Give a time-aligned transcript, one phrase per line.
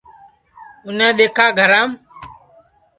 [0.85, 1.89] اُنیں دؔیکھا گھرام